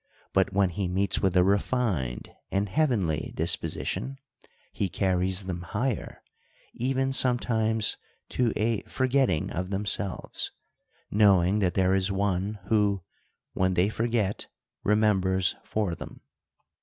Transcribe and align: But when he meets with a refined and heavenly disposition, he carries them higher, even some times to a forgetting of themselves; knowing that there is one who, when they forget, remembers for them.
But 0.33 0.51
when 0.51 0.71
he 0.71 0.87
meets 0.87 1.21
with 1.21 1.37
a 1.37 1.43
refined 1.43 2.31
and 2.51 2.67
heavenly 2.67 3.33
disposition, 3.35 4.17
he 4.71 4.89
carries 4.89 5.43
them 5.43 5.61
higher, 5.61 6.23
even 6.73 7.13
some 7.13 7.37
times 7.37 7.97
to 8.29 8.51
a 8.55 8.81
forgetting 8.89 9.51
of 9.51 9.69
themselves; 9.69 10.51
knowing 11.11 11.59
that 11.59 11.75
there 11.75 11.93
is 11.93 12.11
one 12.11 12.57
who, 12.65 13.03
when 13.53 13.75
they 13.75 13.89
forget, 13.89 14.47
remembers 14.83 15.55
for 15.63 15.93
them. 15.93 16.21